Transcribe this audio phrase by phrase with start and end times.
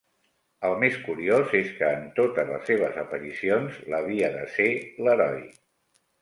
[0.67, 4.67] El més curiós és que en totes les seves aparicions, l'havia de ser
[5.05, 5.47] l'heroi.